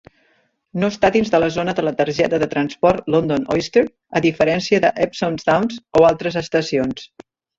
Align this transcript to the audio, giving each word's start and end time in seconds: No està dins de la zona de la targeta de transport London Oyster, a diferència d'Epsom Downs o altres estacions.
No 0.83 0.87
està 0.93 1.09
dins 1.15 1.31
de 1.35 1.41
la 1.43 1.49
zona 1.57 1.75
de 1.79 1.83
la 1.87 1.91
targeta 1.99 2.39
de 2.43 2.47
transport 2.53 3.11
London 3.17 3.45
Oyster, 3.57 3.83
a 4.19 4.23
diferència 4.27 4.81
d'Epsom 4.87 5.37
Downs 5.43 5.79
o 6.01 6.05
altres 6.13 6.39
estacions. 6.45 7.07